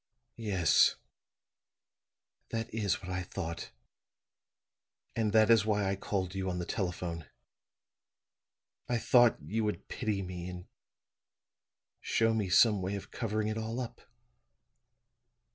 "Yes; 0.39 0.95
that 2.49 2.73
is 2.73 3.03
what 3.03 3.11
I 3.11 3.21
thought, 3.21 3.69
and 5.15 5.31
that 5.31 5.51
is 5.51 5.63
why 5.63 5.87
I 5.87 5.95
called 5.95 6.33
you 6.33 6.49
on 6.49 6.57
the 6.57 6.65
telephone. 6.65 7.27
I 8.89 8.97
thought 8.97 9.37
you 9.45 9.63
would 9.63 9.89
pity 9.89 10.23
me 10.23 10.49
and 10.49 10.65
show 11.99 12.33
me 12.33 12.49
some 12.49 12.81
way 12.81 12.95
of 12.95 13.11
covering 13.11 13.47
it 13.47 13.59
all 13.59 13.79
up. 13.79 14.01